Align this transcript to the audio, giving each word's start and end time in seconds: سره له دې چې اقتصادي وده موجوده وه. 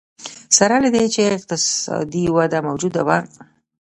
سره 0.57 0.75
له 0.83 0.89
دې 0.95 1.05
چې 1.13 1.21
اقتصادي 1.37 2.25
وده 2.35 2.59
موجوده 2.67 3.01
وه. 3.07 3.17